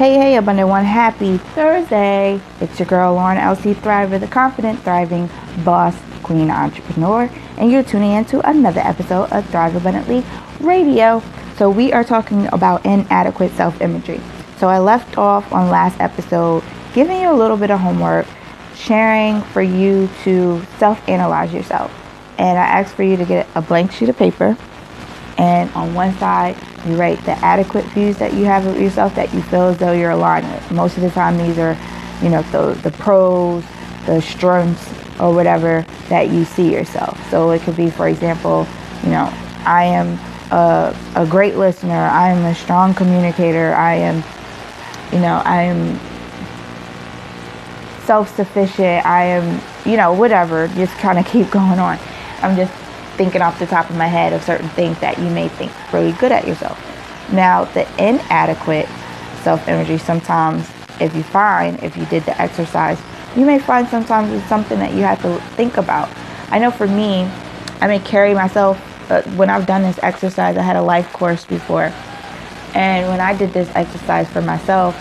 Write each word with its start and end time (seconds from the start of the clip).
Hey, 0.00 0.14
hey, 0.14 0.36
Abundant 0.36 0.70
One, 0.70 0.86
happy 0.86 1.36
Thursday. 1.36 2.40
It's 2.62 2.78
your 2.78 2.86
girl, 2.86 3.12
Lauren 3.12 3.36
LC 3.36 3.74
Thriver, 3.74 4.18
the 4.18 4.26
confident, 4.26 4.80
thriving 4.80 5.28
boss, 5.62 5.94
queen 6.22 6.50
entrepreneur, 6.50 7.30
and 7.58 7.70
you're 7.70 7.82
tuning 7.82 8.12
into 8.12 8.40
another 8.48 8.80
episode 8.80 9.30
of 9.30 9.46
Thrive 9.50 9.76
Abundantly 9.76 10.24
Radio. 10.58 11.22
So, 11.58 11.68
we 11.68 11.92
are 11.92 12.02
talking 12.02 12.46
about 12.46 12.86
inadequate 12.86 13.52
self 13.52 13.78
imagery. 13.82 14.22
So, 14.56 14.68
I 14.68 14.78
left 14.78 15.18
off 15.18 15.52
on 15.52 15.68
last 15.68 16.00
episode 16.00 16.64
giving 16.94 17.20
you 17.20 17.30
a 17.30 17.36
little 17.36 17.58
bit 17.58 17.70
of 17.70 17.80
homework, 17.80 18.26
sharing 18.74 19.42
for 19.42 19.60
you 19.60 20.08
to 20.24 20.62
self 20.78 21.06
analyze 21.10 21.52
yourself. 21.52 21.92
And 22.38 22.58
I 22.58 22.64
asked 22.64 22.94
for 22.94 23.02
you 23.02 23.18
to 23.18 23.26
get 23.26 23.46
a 23.54 23.60
blank 23.60 23.92
sheet 23.92 24.08
of 24.08 24.16
paper, 24.16 24.56
and 25.36 25.70
on 25.72 25.92
one 25.92 26.16
side, 26.16 26.56
you 26.86 26.96
write 26.96 27.22
the 27.24 27.32
adequate 27.44 27.84
views 27.86 28.16
that 28.18 28.34
you 28.34 28.44
have 28.44 28.66
of 28.66 28.80
yourself 28.80 29.14
that 29.14 29.32
you 29.34 29.42
feel 29.42 29.62
as 29.62 29.78
though 29.78 29.92
you're 29.92 30.10
aligned 30.10 30.50
with. 30.50 30.70
Most 30.72 30.96
of 30.96 31.02
the 31.02 31.10
time, 31.10 31.36
these 31.36 31.58
are, 31.58 31.76
you 32.22 32.30
know, 32.30 32.42
the, 32.44 32.74
the 32.82 32.90
pros, 32.92 33.64
the 34.06 34.20
strengths, 34.20 34.88
or 35.20 35.34
whatever 35.34 35.84
that 36.08 36.30
you 36.30 36.44
see 36.44 36.72
yourself. 36.72 37.18
So 37.30 37.50
it 37.50 37.60
could 37.62 37.76
be, 37.76 37.90
for 37.90 38.08
example, 38.08 38.66
you 39.04 39.10
know, 39.10 39.32
I 39.64 39.84
am 39.84 40.18
a, 40.50 40.96
a 41.14 41.26
great 41.26 41.56
listener, 41.56 41.92
I 41.92 42.30
am 42.30 42.44
a 42.46 42.54
strong 42.54 42.94
communicator, 42.94 43.74
I 43.74 43.94
am, 43.96 44.24
you 45.12 45.20
know, 45.20 45.42
I 45.44 45.62
am 45.62 45.98
self 48.06 48.34
sufficient, 48.34 49.04
I 49.04 49.24
am, 49.24 49.60
you 49.84 49.96
know, 49.96 50.12
whatever, 50.12 50.68
just 50.68 50.92
kind 50.94 51.18
of 51.18 51.26
keep 51.32 51.50
going 51.50 51.78
on. 51.78 51.98
I'm 52.42 52.56
just 52.56 52.72
thinking 53.16 53.42
off 53.42 53.58
the 53.58 53.66
top 53.66 53.90
of 53.90 53.96
my 53.96 54.06
head 54.06 54.32
of 54.32 54.42
certain 54.42 54.68
things 54.70 54.98
that 55.00 55.18
you 55.18 55.30
may 55.30 55.48
think 55.48 55.72
really 55.92 56.12
good 56.12 56.32
at 56.32 56.46
yourself. 56.46 56.78
Now, 57.32 57.64
the 57.64 57.82
inadequate 58.02 58.88
self 59.42 59.66
imagery, 59.68 59.98
sometimes 59.98 60.68
if 61.00 61.14
you 61.14 61.22
find, 61.22 61.82
if 61.82 61.96
you 61.96 62.04
did 62.06 62.24
the 62.24 62.40
exercise, 62.40 63.00
you 63.36 63.46
may 63.46 63.58
find 63.58 63.88
sometimes 63.88 64.32
it's 64.32 64.46
something 64.48 64.78
that 64.78 64.92
you 64.92 65.02
have 65.02 65.22
to 65.22 65.40
think 65.56 65.76
about. 65.76 66.08
I 66.50 66.58
know 66.58 66.70
for 66.70 66.86
me, 66.86 67.30
I 67.80 67.86
may 67.86 68.00
carry 68.00 68.34
myself, 68.34 68.78
uh, 69.10 69.22
when 69.30 69.50
I've 69.50 69.66
done 69.66 69.82
this 69.82 69.98
exercise, 70.02 70.56
I 70.56 70.62
had 70.62 70.76
a 70.76 70.82
life 70.82 71.12
course 71.12 71.44
before. 71.44 71.92
And 72.74 73.08
when 73.08 73.20
I 73.20 73.36
did 73.36 73.52
this 73.52 73.70
exercise 73.74 74.28
for 74.30 74.42
myself, 74.42 74.94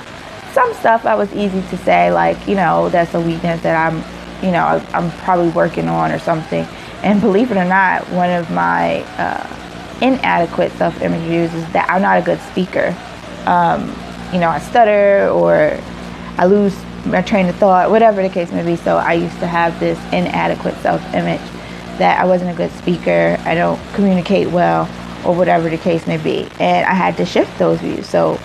some 0.53 0.73
stuff 0.73 1.05
I 1.05 1.15
was 1.15 1.31
easy 1.33 1.61
to 1.69 1.77
say, 1.77 2.11
like, 2.11 2.47
you 2.47 2.55
know, 2.55 2.89
that's 2.89 3.13
a 3.13 3.21
weakness 3.21 3.61
that 3.61 3.75
I'm, 3.75 3.97
you 4.43 4.51
know, 4.51 4.83
I'm 4.93 5.11
probably 5.19 5.49
working 5.49 5.87
on 5.87 6.11
or 6.11 6.19
something. 6.19 6.67
And 7.03 7.21
believe 7.21 7.51
it 7.51 7.57
or 7.57 7.65
not, 7.65 8.07
one 8.09 8.29
of 8.29 8.49
my 8.51 9.01
uh, 9.17 9.99
inadequate 10.01 10.71
self 10.73 11.01
images 11.01 11.53
is 11.53 11.71
that 11.71 11.89
I'm 11.89 12.01
not 12.01 12.17
a 12.17 12.21
good 12.21 12.39
speaker. 12.41 12.95
Um, 13.45 13.87
you 14.33 14.39
know, 14.39 14.49
I 14.49 14.59
stutter 14.59 15.29
or 15.29 15.79
I 16.37 16.45
lose 16.45 16.75
my 17.05 17.21
train 17.21 17.47
of 17.47 17.55
thought, 17.55 17.89
whatever 17.89 18.21
the 18.21 18.29
case 18.29 18.51
may 18.51 18.63
be. 18.63 18.75
So 18.75 18.97
I 18.97 19.13
used 19.13 19.39
to 19.39 19.47
have 19.47 19.79
this 19.79 19.97
inadequate 20.13 20.75
self 20.77 21.01
image 21.13 21.41
that 21.97 22.19
I 22.19 22.25
wasn't 22.25 22.51
a 22.51 22.53
good 22.53 22.71
speaker, 22.71 23.37
I 23.43 23.55
don't 23.55 23.79
communicate 23.93 24.49
well, 24.49 24.83
or 25.25 25.35
whatever 25.35 25.69
the 25.69 25.77
case 25.77 26.07
may 26.07 26.17
be. 26.17 26.47
And 26.59 26.85
I 26.85 26.93
had 26.93 27.17
to 27.17 27.25
shift 27.25 27.57
those 27.59 27.79
views. 27.79 28.07
So 28.07 28.39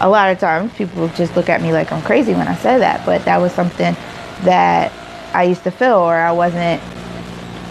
a 0.00 0.08
lot 0.08 0.30
of 0.30 0.38
times 0.38 0.72
people 0.74 1.08
just 1.08 1.34
look 1.36 1.48
at 1.48 1.62
me 1.62 1.72
like 1.72 1.92
I'm 1.92 2.02
crazy 2.02 2.32
when 2.34 2.48
I 2.48 2.54
say 2.56 2.78
that, 2.78 3.04
but 3.06 3.24
that 3.24 3.38
was 3.38 3.52
something 3.52 3.94
that 4.42 4.92
I 5.34 5.44
used 5.44 5.64
to 5.64 5.70
feel, 5.70 5.94
or 5.94 6.14
I 6.14 6.32
wasn't 6.32 6.82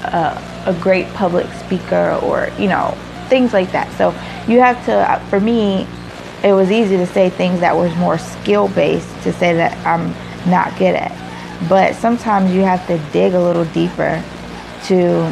a, 0.03 0.63
a 0.65 0.77
great 0.81 1.07
public 1.13 1.47
speaker 1.53 2.19
or, 2.23 2.49
you 2.57 2.67
know, 2.67 2.97
things 3.29 3.53
like 3.53 3.71
that. 3.71 3.91
So 3.97 4.09
you 4.51 4.59
have 4.59 4.83
to, 4.85 4.93
uh, 4.93 5.19
for 5.27 5.39
me, 5.39 5.87
it 6.43 6.53
was 6.53 6.71
easy 6.71 6.97
to 6.97 7.05
say 7.05 7.29
things 7.29 7.59
that 7.59 7.75
was 7.75 7.95
more 7.97 8.17
skill 8.17 8.69
based 8.69 9.09
to 9.23 9.33
say 9.33 9.53
that 9.53 9.77
I'm 9.85 10.13
not 10.49 10.77
good 10.77 10.95
at. 10.95 11.15
But 11.67 11.95
sometimes 11.95 12.51
you 12.51 12.61
have 12.61 12.85
to 12.87 12.97
dig 13.11 13.33
a 13.33 13.41
little 13.41 13.65
deeper 13.65 14.23
to 14.85 15.29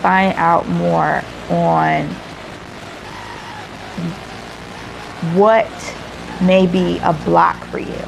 find 0.00 0.34
out 0.36 0.66
more 0.68 1.22
on 1.50 2.08
what 5.34 5.68
may 6.40 6.66
be 6.66 6.98
a 7.02 7.12
block 7.24 7.62
for 7.66 7.78
you. 7.78 8.02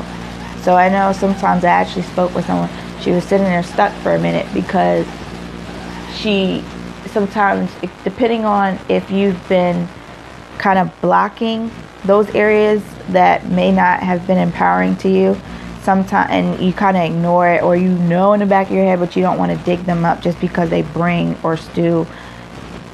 So 0.63 0.77
I 0.77 0.89
know 0.89 1.13
sometimes 1.13 1.65
I 1.65 1.69
actually 1.69 2.03
spoke 2.03 2.35
with 2.35 2.47
someone, 2.47 2.71
she 3.01 3.11
was 3.11 3.25
sitting 3.25 3.47
there 3.47 3.63
stuck 3.63 3.93
for 4.03 4.15
a 4.15 4.19
minute 4.19 4.47
because 4.55 5.07
she 6.15 6.65
sometimes 7.07 7.71
depending 8.05 8.45
on 8.45 8.79
if 8.89 9.11
you've 9.11 9.49
been 9.49 9.89
kind 10.59 10.79
of 10.79 11.01
blocking 11.01 11.71
those 12.05 12.29
areas 12.35 12.83
that 13.09 13.47
may 13.49 13.71
not 13.71 14.01
have 14.01 14.27
been 14.27 14.39
empowering 14.39 14.97
to 14.97 15.09
you 15.09 15.37
sometimes 15.83 16.31
and 16.31 16.65
you 16.65 16.73
kind 16.73 16.97
of 16.97 17.03
ignore 17.03 17.49
it 17.49 17.63
or 17.63 17.77
you 17.77 17.89
know 17.89 18.33
in 18.33 18.41
the 18.41 18.47
back 18.47 18.69
of 18.69 18.73
your 18.73 18.85
head 18.85 18.99
but 18.99 19.17
you 19.17 19.23
don't 19.23 19.39
want 19.39 19.57
to 19.57 19.65
dig 19.65 19.81
them 19.85 20.05
up 20.05 20.21
just 20.23 20.41
because 20.41 20.71
they 20.71 20.83
bring 20.83 21.37
or 21.43 21.57
stew 21.57 22.07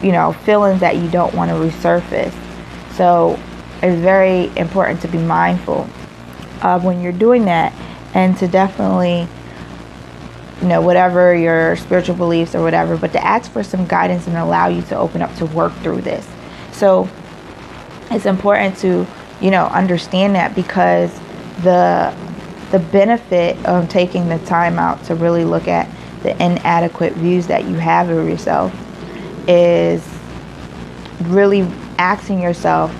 you 0.02 0.12
know 0.12 0.32
feelings 0.32 0.80
that 0.80 0.96
you 0.96 1.08
don't 1.10 1.34
want 1.34 1.50
to 1.50 1.56
resurface. 1.56 2.34
So 2.94 3.38
it's 3.82 4.00
very 4.00 4.50
important 4.56 5.00
to 5.02 5.08
be 5.08 5.18
mindful 5.18 5.88
of 6.62 6.84
when 6.84 7.00
you're 7.00 7.12
doing 7.12 7.44
that 7.44 7.72
and 8.14 8.36
to 8.38 8.48
definitely 8.48 9.28
you 10.60 10.68
know, 10.68 10.80
whatever 10.80 11.34
your 11.34 11.76
spiritual 11.76 12.16
beliefs 12.16 12.54
or 12.54 12.62
whatever, 12.62 12.96
but 12.96 13.12
to 13.12 13.24
ask 13.24 13.50
for 13.50 13.62
some 13.62 13.86
guidance 13.86 14.26
and 14.26 14.36
allow 14.36 14.66
you 14.66 14.82
to 14.82 14.96
open 14.96 15.22
up 15.22 15.34
to 15.36 15.46
work 15.46 15.72
through 15.76 16.00
this. 16.00 16.26
So 16.72 17.08
it's 18.10 18.26
important 18.26 18.76
to, 18.78 19.06
you 19.40 19.50
know, 19.50 19.66
understand 19.66 20.34
that 20.34 20.54
because 20.54 21.12
the 21.62 22.14
the 22.70 22.78
benefit 22.78 23.56
of 23.64 23.88
taking 23.88 24.28
the 24.28 24.38
time 24.40 24.78
out 24.78 25.02
to 25.04 25.14
really 25.14 25.44
look 25.44 25.68
at 25.68 25.88
the 26.22 26.30
inadequate 26.42 27.14
views 27.14 27.46
that 27.46 27.64
you 27.64 27.76
have 27.76 28.10
of 28.10 28.28
yourself 28.28 28.74
is 29.48 30.06
really 31.22 31.62
asking 31.98 32.42
yourself 32.42 32.90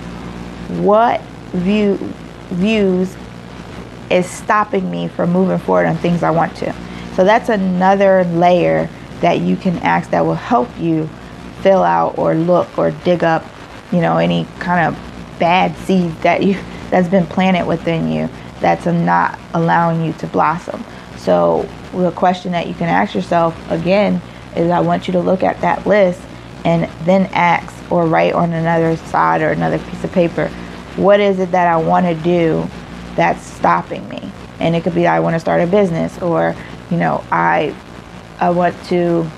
what 0.80 1.20
view 1.52 1.96
views 2.48 3.14
is 4.10 4.26
stopping 4.26 4.90
me 4.90 5.06
from 5.06 5.30
moving 5.30 5.58
forward 5.58 5.86
on 5.86 5.96
things 5.98 6.22
I 6.22 6.30
want 6.30 6.56
to. 6.56 6.75
So 7.19 7.25
that's 7.25 7.49
another 7.49 8.23
layer 8.23 8.89
that 9.23 9.41
you 9.41 9.56
can 9.56 9.77
ask 9.79 10.11
that 10.11 10.25
will 10.25 10.37
help 10.37 10.69
you 10.79 11.11
fill 11.62 11.83
out 11.83 12.17
or 12.17 12.37
look 12.37 12.79
or 12.79 12.93
dig 12.93 13.25
up, 13.25 13.45
you 13.91 14.01
know, 14.01 14.19
any 14.19 14.47
kind 14.61 14.87
of 14.87 15.41
bad 15.41 15.77
seed 15.79 16.12
that 16.23 16.45
you 16.45 16.55
that's 16.91 17.09
been 17.09 17.27
planted 17.27 17.67
within 17.67 18.09
you 18.09 18.29
that's 18.61 18.87
not 18.87 19.37
allowing 19.55 20.05
you 20.05 20.12
to 20.12 20.29
blossom. 20.29 20.84
So 21.17 21.69
the 21.93 22.12
question 22.12 22.53
that 22.53 22.69
you 22.69 22.75
can 22.75 22.89
ask 22.89 23.17
yourself 23.17 23.69
again 23.69 24.23
is 24.55 24.71
I 24.71 24.79
want 24.79 25.09
you 25.09 25.12
to 25.15 25.21
look 25.21 25.43
at 25.43 25.61
that 25.61 25.89
list 25.89 26.23
and 26.65 26.89
then 27.05 27.29
ask 27.33 27.75
or 27.91 28.06
write 28.06 28.35
on 28.35 28.53
another 28.53 28.97
side 28.97 29.43
or 29.43 29.50
another 29.50 29.81
piece 29.81 30.05
of 30.05 30.12
paper, 30.12 30.47
what 30.95 31.19
is 31.19 31.41
it 31.41 31.50
that 31.50 31.67
I 31.67 31.79
want 31.79 32.06
to 32.06 32.15
do 32.15 32.65
that's 33.17 33.43
stopping 33.43 34.09
me? 34.09 34.31
And 34.61 34.77
it 34.77 34.85
could 34.85 34.95
be 34.95 35.09
I 35.09 35.19
want 35.19 35.35
to 35.35 35.41
start 35.41 35.61
a 35.61 35.67
business 35.67 36.17
or 36.23 36.55
you 36.91 36.97
know, 36.97 37.25
I 37.31 37.75
I 38.38 38.50
want 38.50 38.75
to 38.87 39.28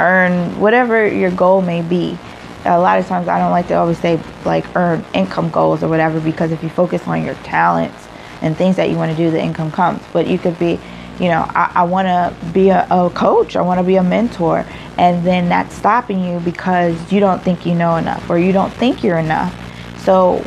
earn 0.00 0.58
whatever 0.60 1.06
your 1.06 1.30
goal 1.30 1.62
may 1.62 1.82
be. 1.82 2.18
A 2.64 2.78
lot 2.78 2.98
of 2.98 3.06
times 3.06 3.28
I 3.28 3.38
don't 3.38 3.50
like 3.50 3.68
to 3.68 3.74
always 3.74 3.98
say 3.98 4.20
like 4.44 4.64
earn 4.76 5.04
income 5.14 5.50
goals 5.50 5.82
or 5.82 5.88
whatever 5.88 6.20
because 6.20 6.50
if 6.50 6.62
you 6.62 6.68
focus 6.70 7.06
on 7.06 7.24
your 7.24 7.34
talents 7.36 8.08
and 8.40 8.56
things 8.56 8.76
that 8.76 8.90
you 8.90 8.96
want 8.96 9.10
to 9.10 9.16
do, 9.16 9.30
the 9.30 9.40
income 9.40 9.70
comes. 9.70 10.02
But 10.12 10.26
you 10.26 10.38
could 10.38 10.58
be, 10.58 10.78
you 11.18 11.28
know, 11.28 11.46
I, 11.50 11.72
I 11.76 11.82
want 11.84 12.06
to 12.06 12.34
be 12.52 12.70
a, 12.70 12.86
a 12.90 13.10
coach, 13.10 13.56
I 13.56 13.62
want 13.62 13.80
to 13.80 13.84
be 13.84 13.96
a 13.96 14.02
mentor, 14.02 14.66
and 14.96 15.24
then 15.26 15.48
that's 15.48 15.74
stopping 15.74 16.24
you 16.24 16.40
because 16.40 17.12
you 17.12 17.20
don't 17.20 17.42
think 17.42 17.66
you 17.66 17.74
know 17.74 17.96
enough 17.96 18.28
or 18.30 18.38
you 18.38 18.52
don't 18.52 18.72
think 18.72 19.02
you're 19.02 19.18
enough. 19.18 19.54
So, 20.00 20.38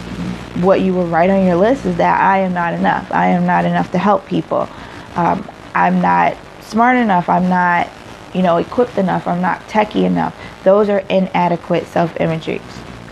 what 0.61 0.81
you 0.81 0.93
will 0.93 1.07
write 1.07 1.29
on 1.29 1.45
your 1.45 1.55
list 1.55 1.85
is 1.85 1.97
that 1.97 2.19
I 2.19 2.39
am 2.39 2.53
not 2.53 2.73
enough. 2.73 3.11
I 3.11 3.27
am 3.27 3.45
not 3.45 3.65
enough 3.65 3.91
to 3.91 3.97
help 3.97 4.25
people. 4.27 4.67
Um, 5.15 5.47
I'm 5.77 6.01
not 6.01 6.35
smart 6.61 6.97
enough, 6.97 7.29
I'm 7.29 7.49
not, 7.49 7.87
you 8.33 8.41
know, 8.41 8.57
equipped 8.57 8.97
enough, 8.97 9.27
I'm 9.27 9.41
not 9.41 9.61
techie 9.67 10.05
enough. 10.05 10.35
Those 10.63 10.89
are 10.89 10.99
inadequate 10.99 11.85
self 11.85 12.19
imageries, 12.19 12.61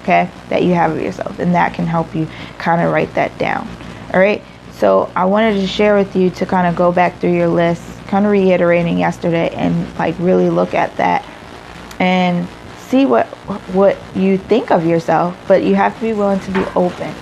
okay, 0.02 0.30
that 0.50 0.64
you 0.64 0.74
have 0.74 0.92
of 0.92 1.02
yourself. 1.02 1.38
And 1.38 1.54
that 1.54 1.76
can 1.76 1.86
help 1.86 2.16
you 2.16 2.28
kind 2.58 2.82
of 2.82 2.92
write 2.92 3.14
that 3.14 3.38
down. 3.38 3.68
All 4.14 4.20
right. 4.20 4.42
So 4.72 5.12
I 5.16 5.26
wanted 5.26 5.62
to 5.62 5.68
share 5.68 5.96
with 5.96 6.16
you 6.16 6.32
to 6.32 6.46
kind 6.46 6.68
of 6.68 6.76
go 6.76 6.92
back 6.92 7.20
through 7.20 7.34
your 7.34 7.48
list, 7.48 7.84
kind 8.08 8.26
of 8.26 8.32
reiterating 8.32 8.98
yesterday 8.98 9.50
and 9.50 9.88
like 9.98 10.16
really 10.20 10.50
look 10.50 10.74
at 10.74 10.96
that 10.98 11.24
and 12.00 12.48
see 12.78 13.06
what 13.06 13.28
what 13.74 13.98
you 14.16 14.38
think 14.38 14.72
of 14.72 14.86
yourself, 14.86 15.38
but 15.48 15.64
you 15.64 15.76
have 15.76 15.96
to 15.96 16.02
be 16.02 16.14
willing 16.14 16.40
to 16.42 16.52
be 16.52 16.64
open. 16.76 17.14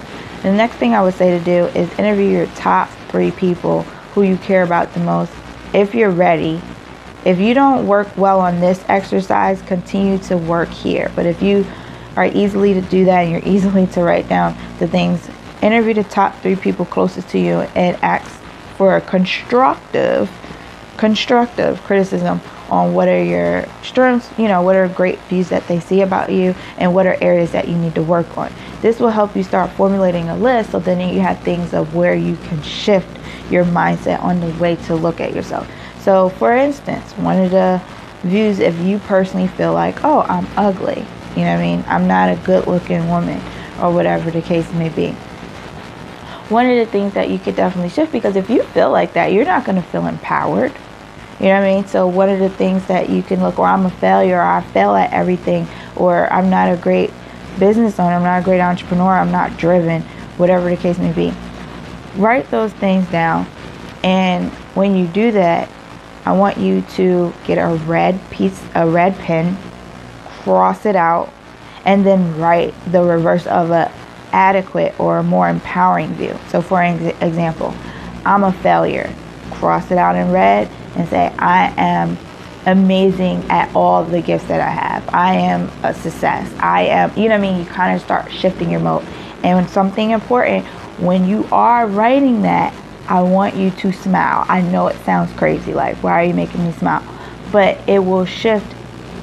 The 0.42 0.52
next 0.52 0.76
thing 0.76 0.94
I 0.94 1.02
would 1.04 1.14
say 1.14 1.38
to 1.38 1.44
do 1.44 1.66
is 1.78 1.92
interview 2.00 2.30
your 2.30 2.48
top 2.48 2.90
three 3.10 3.32
people 3.32 3.86
who 4.14 4.24
you 4.24 4.38
care 4.38 4.64
about 4.64 4.94
the 4.94 5.00
most 5.00 5.32
if 5.74 5.96
you're 5.96 6.12
ready. 6.12 6.62
If 7.26 7.40
you 7.40 7.54
don't 7.54 7.88
work 7.88 8.16
well 8.18 8.40
on 8.40 8.60
this 8.60 8.84
exercise, 8.90 9.62
continue 9.64 10.18
to 10.20 10.38
work 10.38 10.70
here. 10.70 11.12
But 11.16 11.26
if 11.26 11.42
you 11.42 11.66
are 12.16 12.26
easily 12.26 12.74
to 12.74 12.82
do 12.82 13.06
that 13.06 13.22
and 13.22 13.32
you're 13.32 13.42
easily 13.56 13.88
to 13.88 14.02
write 14.02 14.28
down 14.28 14.56
the 14.80 14.88
things 14.88 15.30
interview 15.64 15.94
the 15.94 16.04
top 16.04 16.38
three 16.42 16.58
people 16.58 16.86
closest 16.86 17.30
to 17.30 17.40
you 17.40 17.62
and 17.76 17.98
ask 18.04 18.30
for 18.78 18.98
a 18.98 19.02
constructive, 19.02 20.30
constructive 20.98 21.82
criticism 21.84 22.42
on 22.70 22.94
what 22.94 23.08
are 23.08 23.24
your 23.24 23.66
strengths, 23.82 24.30
you 24.38 24.48
know, 24.48 24.62
what 24.62 24.76
are 24.76 24.88
great 24.90 25.20
views 25.22 25.50
that 25.50 25.66
they 25.68 25.80
see 25.80 26.02
about 26.02 26.32
you, 26.32 26.54
and 26.78 26.94
what 26.94 27.06
are 27.06 27.18
areas 27.22 27.52
that 27.52 27.68
you 27.68 27.76
need 27.76 27.96
to 27.96 28.04
work 28.04 28.38
on. 28.38 28.52
This 28.82 29.00
will 29.00 29.10
help 29.10 29.36
you 29.36 29.44
start 29.44 29.72
formulating 29.72 30.30
a 30.30 30.36
list 30.36 30.72
so 30.72 30.80
then 30.80 31.14
you 31.14 31.22
have 31.22 31.40
things 31.42 31.74
of 31.74 31.96
where 31.96 32.16
you 32.16 32.36
can 32.36 32.62
shift 32.62 33.20
your 33.50 33.66
mindset 33.66 34.22
on 34.22 34.40
the 34.40 34.48
way 34.60 34.76
to 34.76 34.96
look 34.96 35.20
at 35.20 35.34
yourself. 35.34 35.70
So, 36.00 36.30
for 36.30 36.54
instance, 36.54 37.12
one 37.14 37.40
of 37.40 37.52
the 37.52 37.82
views 38.24 38.60
if 38.60 38.78
you 38.80 39.00
personally 39.00 39.48
feel 39.48 39.74
like, 39.74 40.04
oh, 40.04 40.22
I'm 40.22 40.48
ugly, 40.58 41.06
you 41.36 41.44
know 41.44 41.56
what 41.56 41.60
I 41.60 41.62
mean? 41.62 41.84
I'm 41.88 42.08
not 42.08 42.30
a 42.30 42.36
good 42.44 42.68
looking 42.68 43.08
woman, 43.10 43.42
or 43.82 43.92
whatever 43.92 44.32
the 44.32 44.42
case 44.42 44.72
may 44.74 44.90
be. 44.90 45.12
One 46.50 46.70
of 46.70 46.76
the 46.78 46.86
things 46.86 47.14
that 47.14 47.30
you 47.30 47.40
could 47.40 47.56
definitely 47.56 47.90
shift 47.90 48.12
because 48.12 48.36
if 48.36 48.50
you 48.50 48.64
feel 48.64 48.92
like 48.92 49.14
that, 49.14 49.32
you're 49.32 49.46
not 49.46 49.66
going 49.66 49.78
to 49.78 49.82
feel 49.82 50.08
empowered. 50.08 50.74
You 51.40 51.48
know 51.48 51.60
what 51.60 51.68
I 51.68 51.76
mean? 51.76 51.88
So, 51.88 52.08
one 52.08 52.30
of 52.30 52.40
the 52.40 52.50
things 52.50 52.86
that 52.88 53.10
you 53.10 53.24
can 53.24 53.42
look, 53.42 53.60
or 53.60 53.66
I'm 53.66 53.86
a 53.86 53.90
failure, 53.90 54.38
or 54.38 54.44
I 54.44 54.62
fail 54.62 54.96
at 54.96 55.12
everything, 55.12 55.68
or 55.96 56.32
I'm 56.32 56.50
not 56.50 56.72
a 56.72 56.78
great 56.78 57.12
business 57.60 58.00
owner, 58.00 58.16
I'm 58.16 58.24
not 58.24 58.42
a 58.42 58.44
great 58.44 58.62
entrepreneur, 58.62 59.14
I'm 59.14 59.32
not 59.32 59.58
driven, 59.58 60.02
whatever 60.38 60.70
the 60.70 60.78
case 60.78 60.98
may 60.98 61.12
be. 61.12 61.34
Write 62.16 62.50
those 62.52 62.74
things 62.74 63.08
down. 63.10 63.48
And 64.04 64.52
when 64.76 64.96
you 64.96 65.08
do 65.08 65.32
that, 65.32 65.70
I 66.26 66.32
want 66.34 66.58
you 66.58 66.82
to 66.96 67.34
get 67.46 67.58
a 67.58 67.76
red 67.86 68.20
piece, 68.30 68.62
a 68.76 68.90
red 68.90 69.18
pen, 69.18 69.58
cross 70.26 70.86
it 70.86 70.96
out, 70.96 71.32
and 71.86 72.06
then 72.06 72.38
write 72.38 72.74
the 72.92 73.04
reverse 73.04 73.46
of 73.48 73.72
a 73.72 73.92
adequate 74.32 75.00
or 75.00 75.20
a 75.20 75.24
more 75.24 75.48
empowering 75.48 76.14
view. 76.16 76.38
So, 76.50 76.62
for 76.62 76.84
example, 76.84 77.74
I'm 78.26 78.44
a 78.44 78.52
failure. 78.52 79.14
Cross 79.52 79.92
it 79.92 79.98
out 79.98 80.16
in 80.16 80.32
red 80.32 80.70
and 80.96 81.08
say, 81.08 81.34
I 81.38 81.74
am 81.78 82.18
amazing 82.66 83.44
at 83.50 83.74
all 83.76 84.04
the 84.04 84.22
gifts 84.22 84.46
that 84.46 84.62
I 84.62 84.70
have. 84.70 85.08
I 85.14 85.36
am 85.36 85.70
a 85.84 85.94
success. 85.94 86.52
I 86.60 86.84
am, 86.84 87.12
you 87.18 87.30
know 87.30 87.38
what 87.38 87.46
I 87.46 87.52
mean? 87.52 87.60
You 87.60 87.66
kind 87.66 87.96
of 87.96 88.02
start 88.02 88.32
shifting 88.32 88.72
your 88.72 88.80
mode. 88.80 89.04
And 89.44 89.58
when 89.58 89.68
something 89.68 90.12
important, 90.12 90.66
when 91.00 91.28
you 91.28 91.48
are 91.52 91.88
writing 91.88 92.42
that, 92.44 92.74
I 93.08 93.22
want 93.22 93.56
you 93.56 93.72
to 93.72 93.92
smile. 93.92 94.46
I 94.48 94.62
know 94.62 94.88
it 94.88 94.98
sounds 95.04 95.32
crazy, 95.34 95.74
like, 95.74 95.98
why 95.98 96.22
are 96.22 96.24
you 96.24 96.34
making 96.34 96.64
me 96.66 96.72
smile? 96.74 97.04
But 97.52 97.78
it 97.88 98.00
will 98.00 98.26
shift 98.26 98.66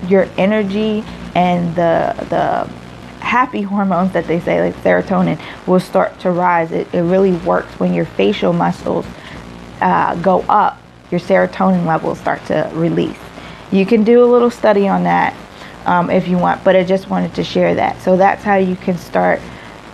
your 0.09 0.29
energy 0.37 1.05
and 1.35 1.75
the 1.75 2.15
the 2.29 2.69
happy 3.21 3.63
hormones 3.63 4.13
that 4.13 4.27
they 4.27 4.41
say, 4.41 4.61
like 4.61 4.75
serotonin, 4.83 5.41
will 5.67 5.81
start 5.81 6.19
to 6.21 6.31
rise. 6.31 6.73
It, 6.73 6.93
it 6.93 7.03
really 7.03 7.33
works 7.33 7.73
when 7.79 7.95
your 7.95 8.05
facial 8.05 8.53
muscles 8.53 9.07
uh, 9.81 10.15
go 10.17 10.41
up, 10.49 10.79
your 11.11 11.21
serotonin 11.21 11.87
levels 11.87 12.19
start 12.19 12.45
to 12.47 12.71
release. 12.75 13.19
You 13.71 13.87
can 13.87 14.05
do 14.05 14.25
a 14.25 14.27
little 14.27 14.51
study 14.51 14.89
on 14.89 15.05
that 15.05 15.37
um, 15.87 16.11
if 16.11 16.27
you 16.27 16.39
want, 16.39 16.65
but 16.65 16.75
I 16.75 16.83
just 16.83 17.09
wanted 17.09 17.35
to 17.35 17.45
share 17.45 17.75
that. 17.77 18.01
So 18.03 18.17
that's 18.17 18.43
how 18.43 18.57
you 18.57 18.77
can 18.77 18.99
start 18.99 19.41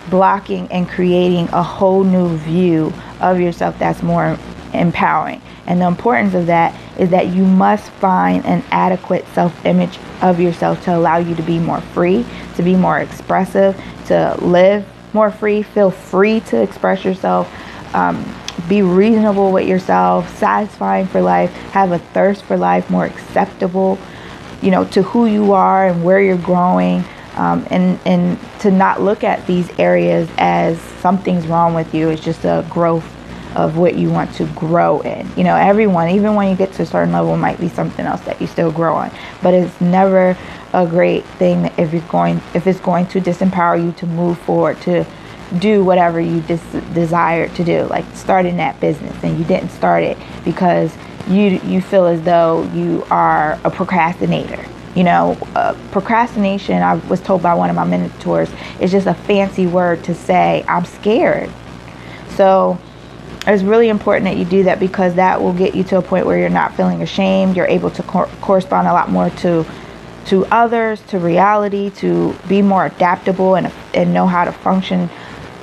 blocking 0.09 0.67
and 0.71 0.87
creating 0.87 1.47
a 1.49 1.63
whole 1.63 2.03
new 2.03 2.37
view 2.37 2.93
of 3.19 3.39
yourself 3.39 3.77
that's 3.79 4.01
more 4.03 4.37
empowering. 4.73 5.41
And 5.65 5.81
the 5.81 5.87
importance 5.87 6.33
of 6.33 6.45
that 6.45 6.73
is 6.97 7.09
that 7.09 7.27
you 7.27 7.43
must 7.43 7.89
find 7.91 8.45
an 8.45 8.63
adequate 8.71 9.25
self 9.33 9.65
image 9.65 9.99
of 10.21 10.39
yourself 10.39 10.83
to 10.85 10.95
allow 10.95 11.17
you 11.17 11.35
to 11.35 11.43
be 11.43 11.59
more 11.59 11.81
free, 11.81 12.25
to 12.55 12.63
be 12.63 12.75
more 12.75 12.99
expressive, 12.99 13.79
to 14.07 14.35
live 14.41 14.85
more 15.13 15.31
free, 15.31 15.63
feel 15.63 15.91
free 15.91 16.39
to 16.41 16.61
express 16.61 17.03
yourself, 17.03 17.51
um, 17.95 18.23
be 18.67 18.81
reasonable 18.81 19.51
with 19.51 19.67
yourself, 19.67 20.35
satisfying 20.37 21.05
for 21.05 21.21
life, 21.21 21.51
have 21.71 21.91
a 21.91 21.99
thirst 21.99 22.43
for 22.43 22.57
life, 22.57 22.89
more 22.89 23.05
acceptable, 23.05 23.97
you 24.61 24.71
know, 24.71 24.85
to 24.85 25.01
who 25.03 25.25
you 25.25 25.53
are 25.53 25.87
and 25.87 26.03
where 26.03 26.21
you're 26.21 26.37
growing 26.37 27.03
um, 27.37 27.65
and 27.69 27.99
and 28.05 28.39
to 28.59 28.71
not 28.71 29.01
look 29.01 29.23
at 29.23 29.45
these 29.47 29.69
areas 29.79 30.29
as 30.37 30.79
something's 31.01 31.47
wrong 31.47 31.73
with 31.73 31.93
you. 31.93 32.09
It's 32.09 32.23
just 32.23 32.43
a 32.45 32.65
growth 32.69 33.05
of 33.55 33.77
what 33.77 33.95
you 33.95 34.09
want 34.11 34.33
to 34.35 34.45
grow 34.47 35.01
in. 35.01 35.27
You 35.35 35.43
know, 35.43 35.55
everyone, 35.55 36.09
even 36.09 36.35
when 36.35 36.49
you 36.49 36.55
get 36.55 36.73
to 36.73 36.83
a 36.83 36.85
certain 36.85 37.13
level, 37.13 37.35
might 37.37 37.59
be 37.59 37.69
something 37.69 38.05
else 38.05 38.21
that 38.21 38.39
you 38.41 38.47
still 38.47 38.71
grow 38.71 38.95
on. 38.95 39.11
But 39.41 39.53
it's 39.53 39.79
never 39.81 40.37
a 40.73 40.85
great 40.85 41.23
thing 41.39 41.65
if 41.77 41.93
you're 41.93 42.01
going 42.03 42.41
if 42.53 42.67
it's 42.67 42.79
going 42.79 43.07
to 43.07 43.21
disempower 43.21 43.81
you 43.83 43.91
to 43.93 44.05
move 44.05 44.37
forward 44.39 44.79
to 44.81 45.05
do 45.59 45.83
whatever 45.83 46.19
you 46.19 46.41
des- 46.41 46.81
desire 46.93 47.47
to 47.47 47.63
do 47.63 47.83
like 47.85 48.03
starting 48.13 48.57
that 48.57 48.77
business 48.81 49.15
and 49.23 49.39
you 49.39 49.45
didn't 49.45 49.69
start 49.69 50.03
it 50.03 50.17
because 50.43 50.93
you 51.29 51.59
you 51.63 51.81
feel 51.81 52.05
as 52.05 52.21
though 52.23 52.63
you 52.73 53.05
are 53.09 53.57
a 53.63 53.71
procrastinator 53.71 54.63
you 54.97 55.03
know, 55.03 55.37
uh, 55.53 55.77
procrastination, 55.91 56.81
I 56.81 56.95
was 56.95 57.21
told 57.21 57.43
by 57.43 57.53
one 57.53 57.69
of 57.69 57.75
my 57.75 57.85
mentors, 57.85 58.49
is 58.81 58.91
just 58.91 59.05
a 59.05 59.13
fancy 59.13 59.67
word 59.67 60.03
to 60.05 60.15
say, 60.15 60.65
I'm 60.67 60.85
scared. 60.85 61.51
So 62.29 62.79
it's 63.45 63.61
really 63.61 63.89
important 63.89 64.25
that 64.25 64.37
you 64.37 64.43
do 64.43 64.63
that 64.63 64.79
because 64.79 65.13
that 65.13 65.39
will 65.39 65.53
get 65.53 65.75
you 65.75 65.83
to 65.83 65.99
a 65.99 66.01
point 66.01 66.25
where 66.25 66.39
you're 66.39 66.49
not 66.49 66.73
feeling 66.75 67.03
ashamed. 67.03 67.55
You're 67.55 67.67
able 67.67 67.91
to 67.91 68.01
cor- 68.01 68.29
correspond 68.41 68.87
a 68.87 68.93
lot 68.93 69.11
more 69.11 69.29
to 69.29 69.63
to 70.25 70.45
others, 70.47 70.99
to 71.03 71.19
reality, 71.19 71.89
to 71.91 72.35
be 72.49 72.61
more 72.61 72.87
adaptable 72.87 73.55
and, 73.55 73.71
and 73.93 74.13
know 74.13 74.27
how 74.27 74.43
to 74.43 74.51
function 74.51 75.09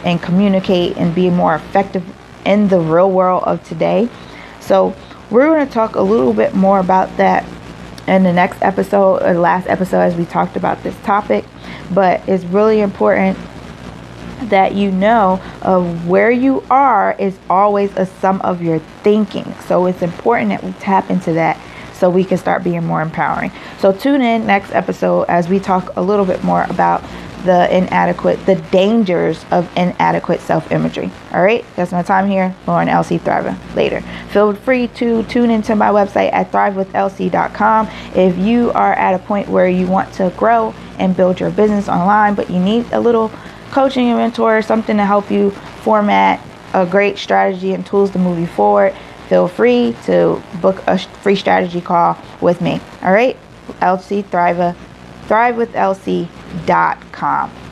and 0.05 0.23
communicate 0.23 0.97
and 0.97 1.15
be 1.15 1.29
more 1.29 1.57
effective 1.57 2.03
in 2.47 2.69
the 2.69 2.79
real 2.79 3.11
world 3.11 3.43
of 3.45 3.63
today. 3.65 4.09
So, 4.61 4.97
we're 5.31 5.47
going 5.49 5.67
to 5.67 5.73
talk 5.73 5.97
a 5.97 6.01
little 6.01 6.33
bit 6.33 6.55
more 6.55 6.79
about 6.79 7.15
that 7.19 7.45
in 8.07 8.23
the 8.23 8.33
next 8.33 8.63
episode 8.63 9.23
or 9.23 9.35
last 9.35 9.67
episode 9.67 10.01
as 10.01 10.17
we 10.17 10.25
talked 10.25 10.57
about 10.57 10.83
this 10.83 10.97
topic. 11.03 11.45
But 11.93 12.27
it's 12.29 12.45
really 12.45 12.81
important 12.81 13.39
that 14.43 14.75
you 14.75 14.91
know 14.91 15.41
of 15.63 16.07
where 16.07 16.31
you 16.31 16.63
are 16.71 17.17
is 17.19 17.39
always 17.49 17.95
a 17.97 18.07
sum 18.07 18.41
of 18.43 18.63
your 18.63 18.79
thinking. 19.03 19.55
So 19.67 19.87
it's 19.87 20.03
important 20.03 20.51
that 20.51 20.63
we 20.63 20.73
tap 20.73 21.11
into 21.11 21.33
that 21.35 21.59
so 21.95 22.11
we 22.11 22.25
can 22.25 22.39
start 22.39 22.65
being 22.65 22.85
more 22.85 23.01
empowering. 23.01 23.53
So 23.79 23.93
tune 23.93 24.21
in 24.21 24.47
next 24.47 24.73
episode 24.73 25.25
as 25.25 25.49
we 25.49 25.61
talk 25.61 25.97
a 25.97 26.03
little 26.03 26.25
bit 26.27 26.43
more 26.45 26.65
about 26.65 27.03
the 27.45 27.75
inadequate, 27.75 28.45
the 28.47 28.57
dangers 28.71 29.45
of 29.51 29.71
inadequate 29.77 30.41
self 30.41 30.71
imagery. 30.73 31.11
All 31.33 31.43
right, 31.43 31.65
that's 31.77 31.93
my 31.93 32.03
time 32.03 32.29
here. 32.29 32.55
Lauren 32.67 32.89
LC 32.89 33.21
Thriver. 33.21 33.57
Later. 33.75 34.01
Feel 34.31 34.55
free 34.55 34.89
to 34.89 35.23
tune 35.25 35.51
into 35.51 35.77
my 35.77 35.89
website 35.89 36.33
at 36.33 36.51
thrivewithlc.com 36.51 37.89
if 38.15 38.37
you 38.39 38.71
are 38.73 38.95
at 38.95 39.15
a 39.15 39.19
point 39.19 39.49
where 39.49 39.69
you 39.69 39.87
want 39.87 40.13
to 40.15 40.33
grow 40.37 40.75
and 40.99 41.17
build 41.17 41.41
your 41.41 41.51
business 41.51 41.89
online, 41.89 42.35
but 42.35 42.51
you 42.51 42.59
need 42.59 42.87
a 42.93 43.01
little 43.01 43.31
coaching 43.71 44.09
and 44.09 44.19
mentor, 44.19 44.63
something 44.63 44.97
to 44.97 45.05
help 45.05 45.31
you 45.31 45.51
format 45.83 46.41
a 46.73 46.87
great 46.87 47.19
strategy 47.19 47.73
and 47.73 47.85
tools 47.87 48.11
to 48.11 48.19
move 48.19 48.39
you 48.39 48.47
forward. 48.47 48.95
Feel 49.29 49.49
free 49.49 49.97
to 50.05 50.43
book 50.61 50.83
a 50.87 50.99
free 50.99 51.37
strategy 51.37 51.81
call 51.81 52.17
with 52.41 52.61
me. 52.61 52.81
All 53.03 53.13
right, 53.13 53.37
LC 53.81 54.23
Thriver, 54.25 54.77
Thrive 55.27 55.57
with 55.57 55.73
LC 55.73 56.29
Thriver, 56.55 56.97
thrivewithlc.com. 57.13 57.64